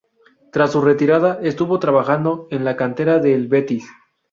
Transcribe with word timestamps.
Tras 0.51 0.71
su 0.71 0.81
retirada 0.81 1.39
estuvo 1.43 1.77
trabajando 1.77 2.47
en 2.49 2.65
la 2.65 2.75
cantera 2.75 3.19
del 3.19 3.47
Betis. 3.47 3.87